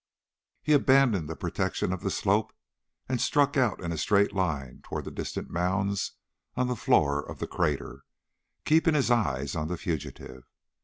He 0.63 0.73
abandoned 0.73 1.29
the 1.29 1.35
protection 1.35 1.93
of 1.93 2.01
the 2.01 2.09
slope 2.09 2.53
and 3.07 3.21
struck 3.21 3.55
out 3.55 3.79
in 3.83 3.91
a 3.91 3.99
straight 3.99 4.33
line 4.33 4.81
toward 4.81 5.05
the 5.05 5.11
distant 5.11 5.51
mounds 5.51 6.13
on 6.55 6.65
the 6.67 6.75
floor 6.75 7.21
of 7.23 7.37
the 7.37 7.45
crater, 7.45 8.03
keeping 8.65 8.95
his 8.95 9.11
eyes 9.11 9.55
on 9.55 9.67
the 9.67 9.77
fugitive. 9.77 10.45